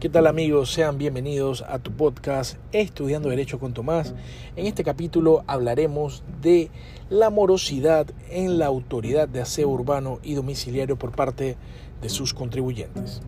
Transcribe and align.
¿Qué 0.00 0.08
tal 0.08 0.26
amigos? 0.26 0.72
Sean 0.72 0.96
bienvenidos 0.96 1.62
a 1.68 1.78
tu 1.78 1.92
podcast 1.92 2.56
Estudiando 2.72 3.28
Derecho 3.28 3.58
con 3.58 3.74
Tomás. 3.74 4.14
En 4.56 4.64
este 4.64 4.82
capítulo 4.82 5.44
hablaremos 5.46 6.24
de 6.40 6.70
la 7.10 7.28
morosidad 7.28 8.06
en 8.30 8.58
la 8.58 8.64
autoridad 8.64 9.28
de 9.28 9.42
aseo 9.42 9.68
urbano 9.68 10.18
y 10.22 10.32
domiciliario 10.32 10.96
por 10.96 11.10
parte 11.14 11.58
de 12.00 12.08
sus 12.08 12.32
contribuyentes. 12.32 13.20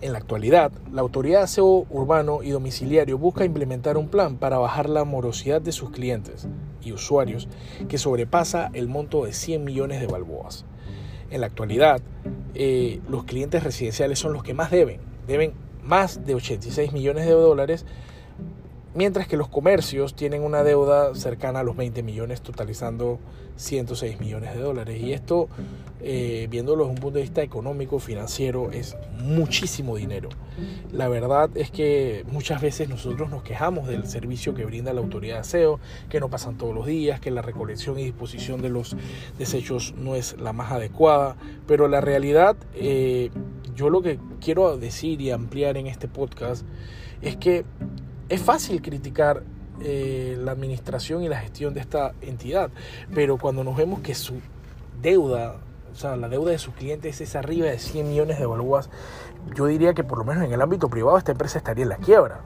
En 0.00 0.12
la 0.12 0.18
actualidad, 0.18 0.70
la 0.92 1.00
autoridad 1.00 1.40
de 1.40 1.44
aseo 1.46 1.86
urbano 1.90 2.44
y 2.44 2.50
domiciliario 2.50 3.18
busca 3.18 3.44
implementar 3.44 3.96
un 3.96 4.06
plan 4.06 4.36
para 4.36 4.58
bajar 4.58 4.88
la 4.88 5.02
morosidad 5.02 5.60
de 5.60 5.72
sus 5.72 5.90
clientes 5.90 6.46
y 6.84 6.92
usuarios 6.92 7.48
que 7.88 7.98
sobrepasa 7.98 8.70
el 8.74 8.86
monto 8.86 9.24
de 9.24 9.32
100 9.32 9.64
millones 9.64 10.00
de 10.00 10.06
balboas. 10.06 10.66
En 11.30 11.40
la 11.40 11.48
actualidad, 11.48 12.00
eh, 12.54 13.00
los 13.08 13.24
clientes 13.24 13.64
residenciales 13.64 14.20
son 14.20 14.34
los 14.34 14.44
que 14.44 14.54
más 14.54 14.70
deben 14.70 15.10
deben 15.26 15.52
más 15.82 16.24
de 16.24 16.34
86 16.34 16.92
millones 16.92 17.26
de 17.26 17.32
dólares, 17.32 17.84
mientras 18.94 19.26
que 19.26 19.36
los 19.36 19.48
comercios 19.48 20.14
tienen 20.14 20.42
una 20.42 20.62
deuda 20.62 21.14
cercana 21.14 21.60
a 21.60 21.62
los 21.62 21.76
20 21.76 22.02
millones, 22.02 22.42
totalizando 22.42 23.18
106 23.56 24.20
millones 24.20 24.54
de 24.54 24.60
dólares. 24.60 25.00
Y 25.00 25.12
esto, 25.12 25.48
eh, 26.00 26.46
viéndolo 26.50 26.84
desde 26.84 26.94
un 26.94 27.00
punto 27.00 27.16
de 27.16 27.22
vista 27.22 27.42
económico, 27.42 27.98
financiero, 27.98 28.70
es 28.70 28.96
muchísimo 29.18 29.96
dinero. 29.96 30.28
La 30.92 31.08
verdad 31.08 31.50
es 31.54 31.70
que 31.70 32.24
muchas 32.30 32.60
veces 32.60 32.88
nosotros 32.88 33.30
nos 33.30 33.42
quejamos 33.42 33.88
del 33.88 34.06
servicio 34.06 34.54
que 34.54 34.64
brinda 34.64 34.92
la 34.92 35.00
autoridad 35.00 35.36
de 35.36 35.40
aseo, 35.40 35.80
que 36.08 36.20
no 36.20 36.28
pasan 36.28 36.58
todos 36.58 36.74
los 36.74 36.86
días, 36.86 37.20
que 37.20 37.30
la 37.30 37.42
recolección 37.42 37.98
y 37.98 38.04
disposición 38.04 38.60
de 38.60 38.68
los 38.68 38.96
desechos 39.38 39.94
no 39.96 40.14
es 40.14 40.38
la 40.38 40.52
más 40.52 40.72
adecuada, 40.72 41.36
pero 41.66 41.88
la 41.88 42.00
realidad... 42.00 42.56
Eh, 42.74 43.30
yo 43.74 43.90
lo 43.90 44.02
que 44.02 44.18
quiero 44.40 44.76
decir 44.76 45.20
y 45.20 45.30
ampliar 45.30 45.76
en 45.76 45.86
este 45.86 46.08
podcast 46.08 46.64
es 47.20 47.36
que 47.36 47.64
es 48.28 48.40
fácil 48.40 48.82
criticar 48.82 49.42
eh, 49.80 50.36
la 50.38 50.52
administración 50.52 51.22
y 51.22 51.28
la 51.28 51.38
gestión 51.38 51.74
de 51.74 51.80
esta 51.80 52.12
entidad, 52.20 52.70
pero 53.14 53.36
cuando 53.36 53.64
nos 53.64 53.76
vemos 53.76 54.00
que 54.00 54.14
su 54.14 54.40
deuda, 55.00 55.56
o 55.92 55.94
sea, 55.96 56.16
la 56.16 56.28
deuda 56.28 56.52
de 56.52 56.58
sus 56.58 56.74
clientes 56.74 57.20
es 57.20 57.34
arriba 57.34 57.66
de 57.66 57.78
100 57.78 58.08
millones 58.08 58.38
de 58.38 58.46
balboas, 58.46 58.90
yo 59.54 59.66
diría 59.66 59.92
que 59.94 60.04
por 60.04 60.18
lo 60.18 60.24
menos 60.24 60.44
en 60.44 60.52
el 60.52 60.62
ámbito 60.62 60.88
privado 60.88 61.18
esta 61.18 61.32
empresa 61.32 61.58
estaría 61.58 61.82
en 61.82 61.88
la 61.88 61.96
quiebra. 61.96 62.40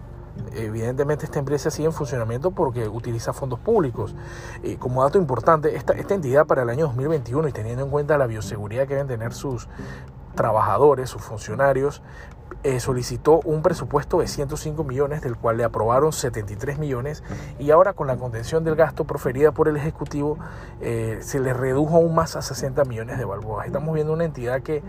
Evidentemente 0.55 1.25
esta 1.25 1.39
empresa 1.39 1.71
sigue 1.71 1.87
en 1.87 1.93
funcionamiento 1.93 2.51
porque 2.51 2.89
utiliza 2.89 3.33
fondos 3.33 3.59
públicos. 3.59 4.15
Eh, 4.63 4.77
como 4.79 5.03
dato 5.03 5.19
importante, 5.19 5.77
esta, 5.77 5.95
esta 5.95 6.15
entidad 6.15 6.47
para 6.47 6.63
el 6.63 6.71
año 6.71 6.87
2021 6.87 7.49
y 7.49 7.53
teniendo 7.53 7.85
en 7.85 7.91
cuenta 7.91 8.19
la 8.19 8.27
bioseguridad 8.27 8.87
que 8.87 8.95
deben 8.95 9.09
tener 9.09 9.33
sus 9.33 9.69
trabajadores, 10.37 11.11
sus 11.11 11.23
funcionarios, 11.23 12.03
eh, 12.63 12.81
solicitó 12.81 13.41
un 13.45 13.63
presupuesto 13.63 14.19
de 14.19 14.29
105 14.29 14.85
millones, 14.85 15.23
del 15.23 15.37
cual 15.37 15.57
le 15.57 15.65
aprobaron 15.65 16.13
73 16.13 16.79
millones, 16.79 17.23
y 17.59 17.71
ahora 17.71 17.93
con 17.93 18.07
la 18.07 18.17
contención 18.17 18.65
del 18.65 18.77
gasto 18.77 19.05
proferida 19.05 19.53
por 19.53 19.69
el 19.69 19.77
Ejecutivo, 19.77 20.39
eh, 20.81 21.19
se 21.21 21.41
le 21.41 21.53
redujo 21.53 21.97
aún 21.97 22.15
más 22.15 22.37
a 22.37 22.43
60 22.43 22.85
millones 22.85 23.19
de 23.19 23.25
balboas. 23.25 23.67
Estamos 23.67 23.95
viendo 23.95 24.13
una 24.13 24.25
entidad 24.25 24.63
que 24.63 24.83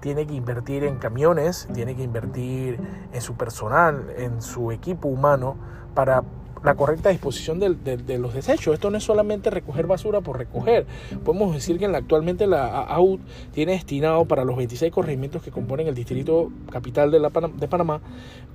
tiene 0.00 0.26
que 0.26 0.34
invertir 0.34 0.84
en 0.84 0.98
camiones, 0.98 1.68
tiene 1.72 1.94
que 1.94 2.02
invertir 2.02 2.80
en 3.12 3.20
su 3.20 3.34
personal, 3.34 4.12
en 4.16 4.42
su 4.42 4.72
equipo 4.72 5.08
humano, 5.08 5.56
para 5.94 6.24
la 6.64 6.74
correcta 6.74 7.10
disposición 7.10 7.58
de, 7.58 8.18
los 8.18 8.34
desechos. 8.34 8.74
Esto 8.74 8.90
no 8.90 8.98
es 8.98 9.04
solamente 9.04 9.50
recoger 9.50 9.86
basura 9.86 10.20
por 10.20 10.38
recoger. 10.38 10.86
Podemos 11.24 11.54
decir 11.54 11.78
que 11.78 11.86
actualmente 11.86 12.46
la 12.46 12.82
AUD 12.82 13.20
tiene 13.52 13.72
destinado 13.72 14.24
para 14.24 14.44
los 14.44 14.56
26 14.56 14.92
corregimientos 14.92 15.42
que 15.42 15.50
componen 15.50 15.88
el 15.88 15.94
distrito 15.94 16.50
capital 16.70 17.10
de, 17.10 17.20
de 17.20 17.68
Panamá 17.68 18.00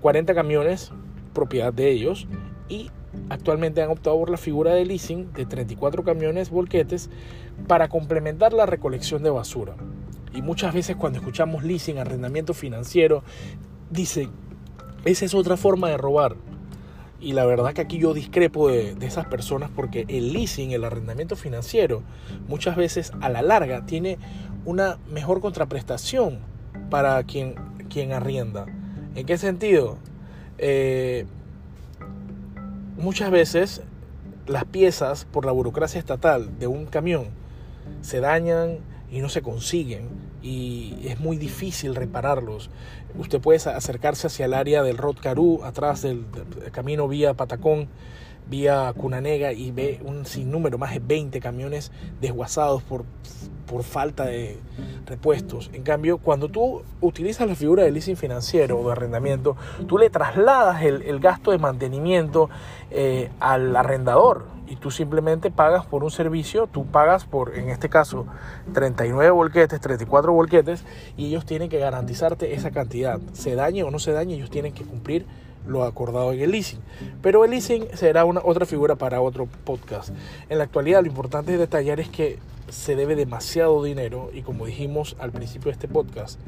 40 0.01 0.33
camiones, 0.33 0.91
propiedad 1.33 1.73
de 1.73 1.91
ellos, 1.91 2.27
y 2.69 2.89
actualmente 3.29 3.81
han 3.81 3.89
optado 3.89 4.17
por 4.17 4.29
la 4.29 4.37
figura 4.37 4.73
de 4.73 4.85
leasing 4.85 5.33
de 5.33 5.45
34 5.45 6.03
camiones 6.03 6.49
volquetes 6.49 7.09
para 7.67 7.89
complementar 7.89 8.53
la 8.53 8.65
recolección 8.65 9.23
de 9.23 9.29
basura. 9.29 9.75
Y 10.33 10.41
muchas 10.41 10.73
veces 10.73 10.95
cuando 10.95 11.19
escuchamos 11.19 11.63
leasing, 11.63 11.97
arrendamiento 11.97 12.53
financiero, 12.53 13.23
dicen, 13.89 14.29
esa 15.05 15.25
es 15.25 15.33
otra 15.33 15.57
forma 15.57 15.89
de 15.89 15.97
robar. 15.97 16.35
Y 17.19 17.33
la 17.33 17.45
verdad 17.45 17.73
que 17.73 17.81
aquí 17.81 17.97
yo 17.97 18.13
discrepo 18.13 18.69
de, 18.69 18.95
esas 19.01 19.25
personas 19.25 19.71
porque 19.75 20.05
el 20.07 20.33
leasing, 20.33 20.71
el 20.71 20.83
arrendamiento 20.83 21.35
financiero, 21.35 22.03
muchas 22.47 22.75
veces 22.75 23.11
a 23.21 23.29
la 23.29 23.41
larga 23.41 23.85
tiene 23.85 24.17
una 24.65 24.99
mejor 25.09 25.41
contraprestación 25.41 26.39
para 26.89 27.23
quien, 27.23 27.55
quien 27.89 28.11
arrienda. 28.11 28.65
¿En 29.15 29.25
qué 29.25 29.37
sentido? 29.37 29.97
Eh, 30.59 31.25
muchas 32.97 33.31
veces 33.31 33.81
las 34.45 34.65
piezas 34.65 35.25
por 35.25 35.45
la 35.45 35.51
burocracia 35.51 35.99
estatal 35.99 36.59
de 36.59 36.67
un 36.67 36.85
camión 36.85 37.29
se 38.01 38.19
dañan 38.19 38.79
y 39.11 39.21
no 39.21 39.29
se 39.29 39.41
consiguen 39.41 40.07
y 40.41 40.95
es 41.05 41.19
muy 41.19 41.37
difícil 41.37 41.95
repararlos. 41.95 42.69
Usted 43.17 43.39
puede 43.39 43.57
acercarse 43.69 44.27
hacia 44.27 44.45
el 44.45 44.53
área 44.53 44.83
del 44.83 44.97
Rod 44.97 45.17
Carú, 45.21 45.61
atrás 45.63 46.01
del, 46.01 46.25
camino 46.71 47.07
vía 47.07 47.33
Patacón, 47.33 47.87
vía 48.49 48.93
Cunanega 48.95 49.53
y 49.53 49.71
ve 49.71 49.99
un 50.03 50.25
sinnúmero, 50.25 50.77
más 50.77 50.93
de 50.93 50.99
20 50.99 51.39
camiones 51.39 51.91
desguazados 52.21 52.83
por, 52.83 53.05
por 53.65 53.83
falta 53.83 54.25
de 54.25 54.59
repuestos. 55.05 55.69
En 55.73 55.83
cambio, 55.83 56.17
cuando 56.17 56.49
tú 56.49 56.83
utilizas 57.01 57.47
la 57.47 57.55
figura 57.55 57.83
de 57.83 57.91
leasing 57.91 58.17
financiero 58.17 58.79
o 58.79 58.85
de 58.85 58.91
arrendamiento, 58.93 59.55
tú 59.87 59.97
le 59.97 60.09
trasladas 60.09 60.81
el, 60.83 61.19
gasto 61.19 61.51
de 61.51 61.57
mantenimiento 61.57 62.49
eh, 62.91 63.29
al 63.39 63.75
arrendador 63.75 64.45
y 64.67 64.75
tú 64.75 64.91
simplemente 64.91 65.49
pagas 65.49 65.85
por 65.85 66.03
un 66.03 66.11
servicio, 66.11 66.67
tú 66.67 66.85
pagas 66.85 67.25
por, 67.25 67.57
en 67.57 67.69
este 67.69 67.89
caso, 67.89 68.25
39 68.73 69.31
volquetes, 69.31 69.79
34 69.79 70.31
volquetes, 70.33 70.83
y 71.15 71.27
ellos 71.27 71.45
tienen 71.45 71.69
que 71.69 71.79
garantizarte 71.79 72.53
esa 72.53 72.71
cantidad. 72.71 73.19
Se 73.33 73.55
dañe 73.55 73.83
o 73.83 73.91
no 73.91 73.99
se 73.99 74.11
dañe, 74.11 74.35
ellos 74.35 74.49
tienen 74.49 74.73
que 74.73 74.83
cumplir 74.83 75.25
lo 75.67 75.83
acordado 75.83 76.33
en 76.33 76.41
el 76.41 76.51
leasing. 76.51 76.79
Pero 77.21 77.45
el 77.45 77.51
leasing 77.51 77.87
será 77.93 78.25
una, 78.25 78.41
otra 78.43 78.65
figura 78.65 78.95
para 78.95 79.21
otro 79.21 79.47
podcast. 79.63 80.09
En 80.49 80.57
la 80.57 80.63
actualidad 80.63 81.01
lo 81.01 81.07
importante 81.07 81.51
de 81.51 81.57
detallar 81.57 81.99
es 81.99 82.09
que 82.09 82.39
se 82.69 82.95
debe 82.95 83.15
demasiado 83.15 83.83
dinero 83.83 84.29
y 84.33 84.41
como 84.41 84.65
dijimos 84.65 85.15
al 85.19 85.31
principio 85.31 85.65
de 85.65 85.73
este 85.73 85.87
podcast, 85.87 86.39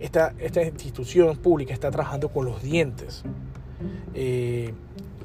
esta, 0.00 0.34
esta 0.38 0.62
institución 0.62 1.36
pública 1.36 1.72
está 1.72 1.90
trabajando 1.90 2.28
con 2.28 2.44
los 2.44 2.62
dientes. 2.62 3.24
Eh, 4.14 4.72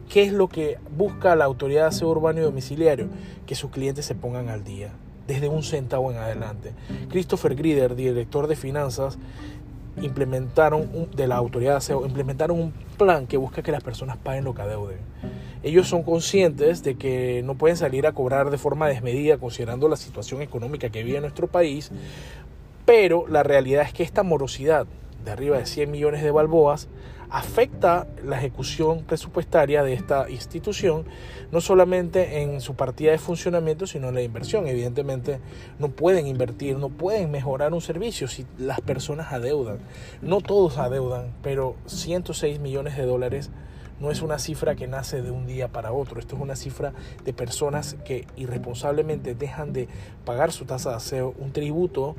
¿Qué 0.10 0.24
es 0.24 0.34
lo 0.34 0.48
que 0.48 0.78
busca 0.96 1.36
la 1.36 1.46
autoridad 1.46 1.82
de 1.82 1.88
aseo 1.88 2.10
urbano 2.10 2.40
y 2.40 2.44
domiciliario? 2.44 3.08
Que 3.46 3.56
sus 3.56 3.72
clientes 3.72 4.06
se 4.06 4.16
pongan 4.16 4.50
al 4.50 4.64
día, 4.64 4.92
desde 5.28 5.48
un 5.48 5.64
centavo 5.64 6.12
en 6.12 6.18
adelante. 6.18 6.74
Christopher 7.10 7.56
Grider, 7.56 7.96
director 7.96 8.48
de 8.48 8.56
finanzas, 8.56 9.18
implementaron 10.02 11.10
de 11.16 11.28
la 11.28 11.36
autoridad 11.36 11.72
de 11.72 11.78
aseo, 11.78 12.06
implementaron 12.06 12.60
un 12.60 12.74
plan 12.98 13.28
que 13.28 13.38
busca 13.38 13.62
que 13.62 13.72
las 13.72 13.84
personas 13.84 14.18
paguen 14.18 14.44
lo 14.44 14.54
que 14.54 14.62
adeuden. 14.62 14.98
Ellos 15.62 15.88
son 15.88 16.04
conscientes 16.04 16.84
de 16.84 16.96
que 16.96 17.42
no 17.44 17.56
pueden 17.56 17.78
salir 17.78 18.06
a 18.06 18.12
cobrar 18.12 18.50
de 18.50 18.58
forma 18.58 18.88
desmedida 18.88 19.38
considerando 19.38 19.88
la 19.88 19.96
situación 19.96 20.42
económica 20.42 20.90
que 20.90 21.04
vive 21.04 21.22
nuestro 21.22 21.48
país, 21.48 21.92
pero 22.86 23.28
la 23.28 23.44
realidad 23.44 23.84
es 23.84 23.94
que 23.94 24.04
esta 24.04 24.24
morosidad 24.24 24.88
de 25.24 25.32
arriba 25.32 25.58
de 25.58 25.66
100 25.66 25.92
millones 25.92 26.24
de 26.24 26.32
balboas 26.32 26.88
afecta 27.34 28.06
la 28.24 28.38
ejecución 28.38 29.04
presupuestaria 29.06 29.82
de 29.82 29.94
esta 29.94 30.30
institución, 30.30 31.06
no 31.52 31.62
solamente 31.62 32.44
en 32.44 32.62
su 32.62 32.76
partida 32.76 33.12
de 33.12 33.18
funcionamiento, 33.18 33.88
sino 33.88 34.10
en 34.10 34.16
la 34.16 34.22
inversión. 34.22 34.68
Evidentemente 34.68 35.40
no 35.80 35.90
pueden 35.90 36.28
invertir, 36.28 36.78
no 36.78 36.90
pueden 36.90 37.32
mejorar 37.32 37.74
un 37.74 37.82
servicio 37.82 38.28
si 38.28 38.46
las 38.60 38.82
personas 38.82 39.34
adeudan. 39.34 39.80
No 40.22 40.42
todos 40.42 40.78
adeudan, 40.78 41.34
pero 41.42 41.76
106 41.88 42.60
millones 42.60 42.96
de 42.98 43.06
dólares 43.08 43.50
no 44.00 44.12
es 44.12 44.22
una 44.22 44.40
cifra 44.40 44.76
que 44.76 44.88
nace 44.88 45.22
de 45.22 45.32
un 45.32 45.46
día 45.46 45.68
para 45.68 45.92
otro, 45.92 46.20
esto 46.20 46.36
es 46.36 46.42
una 46.42 46.56
cifra 46.56 46.94
de 47.24 47.34
personas 47.34 47.96
que 48.06 48.28
irresponsablemente 48.36 49.36
dejan 49.36 49.74
de 49.74 49.88
pagar 50.26 50.52
su 50.52 50.66
tasa 50.66 50.92
de 50.92 50.96
aseo, 50.98 51.34
un 51.40 51.52
tributo 51.52 52.16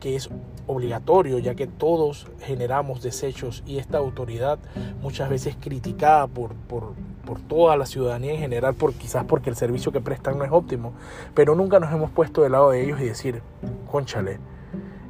que 0.00 0.16
es 0.16 0.30
obligatorio 0.66 1.38
ya 1.38 1.54
que 1.54 1.66
todos 1.66 2.26
generamos 2.40 3.02
desechos 3.02 3.62
y 3.66 3.78
esta 3.78 3.98
autoridad 3.98 4.58
muchas 5.00 5.28
veces 5.30 5.56
criticada 5.60 6.26
por, 6.26 6.54
por, 6.54 6.94
por 7.24 7.40
toda 7.40 7.76
la 7.76 7.86
ciudadanía 7.86 8.32
en 8.32 8.40
general, 8.40 8.74
por, 8.74 8.94
quizás 8.94 9.24
porque 9.24 9.50
el 9.50 9.56
servicio 9.56 9.92
que 9.92 10.00
prestan 10.00 10.38
no 10.38 10.44
es 10.44 10.52
óptimo, 10.52 10.92
pero 11.34 11.54
nunca 11.54 11.78
nos 11.78 11.92
hemos 11.92 12.10
puesto 12.10 12.42
del 12.42 12.52
lado 12.52 12.70
de 12.70 12.84
ellos 12.84 13.00
y 13.00 13.04
decir, 13.04 13.42
conchale, 13.90 14.38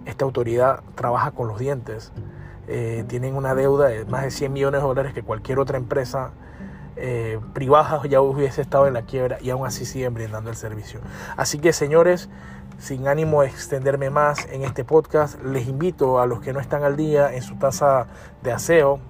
esta 0.07 0.25
autoridad 0.25 0.81
trabaja 0.95 1.31
con 1.31 1.49
los 1.49 1.59
dientes, 1.59 2.13
eh, 2.69 3.05
tienen 3.09 3.35
una 3.35 3.55
deuda 3.55 3.89
de 3.89 4.05
más 4.05 4.23
de 4.23 4.31
100 4.31 4.53
millones 4.53 4.81
de 4.81 4.87
dólares 4.87 5.15
que 5.15 5.23
cualquier 5.23 5.59
otra 5.59 5.79
empresa 5.79 6.31
eh, 6.97 7.41
privada 7.55 8.03
ya 8.07 8.21
hubiese 8.21 8.63
estado 8.63 8.87
en 8.87 8.95
la 8.95 9.03
quiebra 9.03 9.39
y 9.41 9.51
aún 9.51 9.67
así 9.67 9.85
siguen 9.85 10.15
brindando 10.15 10.51
el 10.51 10.57
servicio. 10.57 11.01
Así 11.37 11.59
que 11.59 11.73
señores, 11.73 12.29
sin 12.79 13.09
ánimo 13.09 13.43
de 13.43 13.49
extenderme 13.49 14.11
más 14.11 14.47
en 14.51 14.63
este 14.63 14.85
podcast, 14.85 15.43
les 15.43 15.67
invito 15.69 16.21
a 16.21 16.27
los 16.27 16.41
que 16.41 16.53
no 16.53 16.61
están 16.61 16.85
al 16.85 16.97
día 16.97 17.35
en 17.35 17.43
su 17.43 17.57
tasa 17.57 18.07
de 18.43 18.53
aseo 18.53 19.01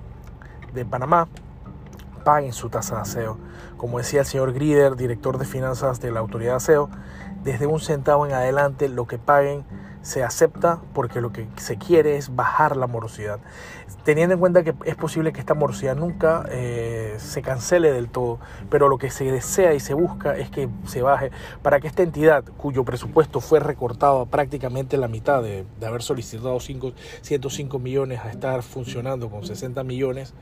de 0.73 0.85
Panamá, 0.85 1.29
paguen 2.25 2.53
su 2.53 2.69
tasa 2.71 2.97
de 2.97 3.00
aseo. 3.03 3.38
Como 3.77 3.99
decía 3.99 4.21
el 4.21 4.27
señor 4.27 4.53
Grieder, 4.53 4.97
director 4.97 5.38
de 5.38 5.45
finanzas 5.45 6.00
de 6.00 6.11
la 6.12 6.21
Autoridad 6.21 6.53
de 6.53 6.56
Aseo, 6.56 6.88
desde 7.43 7.67
un 7.67 7.81
centavo 7.81 8.27
en 8.27 8.33
adelante 8.33 8.88
lo 8.88 9.06
que 9.06 9.19
paguen 9.19 9.65
se 10.02 10.22
acepta 10.22 10.81
porque 10.93 11.20
lo 11.20 11.32
que 11.32 11.46
se 11.56 11.78
quiere 11.78 12.16
es 12.16 12.34
bajar 12.34 12.76
la 12.76 12.87
morosidad. 12.87 13.40
Teniendo 14.04 14.34
en 14.34 14.40
cuenta 14.40 14.64
que 14.64 14.75
es 14.84 14.96
posible 14.96 15.32
que 15.32 15.40
esta 15.40 15.54
morosidad 15.54 15.96
nunca 15.96 16.44
eh, 16.50 17.14
se 17.19 17.40
cancele 17.40 17.93
del 17.93 18.08
todo, 18.08 18.40
pero 18.69 18.88
lo 18.88 18.99
que 18.99 19.10
se 19.10 19.25
desea 19.25 19.75
y 19.75 19.81
se 19.81 19.94
busca 19.94 20.37
es 20.37 20.50
que 20.50 20.69
se 20.87 21.02
baje 21.02 21.31
para 21.62 21.81
que 21.81 21.87
esta 21.87 22.02
entidad, 22.02 22.44
cuyo 22.56 22.84
presupuesto 22.84 23.40
fue 23.40 23.60
recortado 23.60 24.26
prácticamente 24.26 24.96
la 24.96 25.08
mitad 25.08 25.43
de, 25.43 25.64
de 25.78 25.87
haber 25.87 26.02
solicitado 26.02 26.58
5, 26.58 26.93
105 27.20 27.78
millones 27.78 28.20
a 28.20 28.31
estar 28.31 28.62
funcionando 28.62 29.31
con 29.31 29.46
60 29.46 29.84
millones, 29.84 30.34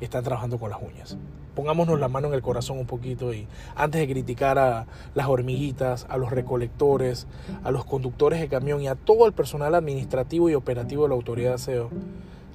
están 0.00 0.22
trabajando 0.22 0.58
con 0.58 0.70
las 0.70 0.80
uñas 0.80 1.16
pongámonos 1.58 1.98
la 1.98 2.06
mano 2.06 2.28
en 2.28 2.34
el 2.34 2.40
corazón 2.40 2.78
un 2.78 2.86
poquito 2.86 3.34
y 3.34 3.48
antes 3.74 4.00
de 4.00 4.06
criticar 4.06 4.60
a 4.60 4.86
las 5.16 5.26
hormiguitas, 5.26 6.06
a 6.08 6.16
los 6.16 6.30
recolectores, 6.30 7.26
a 7.64 7.72
los 7.72 7.84
conductores 7.84 8.38
de 8.38 8.46
camión 8.46 8.80
y 8.80 8.86
a 8.86 8.94
todo 8.94 9.26
el 9.26 9.32
personal 9.32 9.74
administrativo 9.74 10.48
y 10.48 10.54
operativo 10.54 11.02
de 11.02 11.08
la 11.08 11.16
autoridad 11.16 11.48
de 11.48 11.54
aseo, 11.56 11.90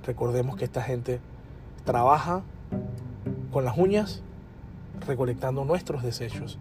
recordemos 0.05 0.55
que 0.55 0.63
esta 0.63 0.81
gente 0.81 1.19
trabaja 1.83 2.43
con 3.51 3.65
las 3.65 3.77
uñas 3.77 4.23
recolectando 5.05 5.65
nuestros 5.65 6.01
desechos. 6.01 6.57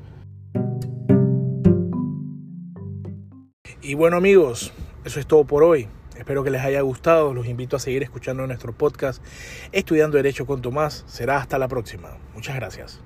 Y 3.80 3.94
bueno 3.94 4.16
amigos, 4.16 4.72
eso 5.04 5.20
es 5.20 5.28
todo 5.28 5.44
por 5.44 5.62
hoy. 5.62 5.86
Espero 6.22 6.44
que 6.44 6.50
les 6.50 6.62
haya 6.62 6.80
gustado. 6.82 7.34
Los 7.34 7.48
invito 7.48 7.74
a 7.74 7.80
seguir 7.80 8.04
escuchando 8.04 8.46
nuestro 8.46 8.72
podcast 8.72 9.20
Estudiando 9.72 10.18
Derecho 10.18 10.46
con 10.46 10.62
Tomás. 10.62 11.02
Será 11.08 11.38
hasta 11.38 11.58
la 11.58 11.66
próxima. 11.66 12.16
Muchas 12.32 12.54
gracias. 12.54 13.00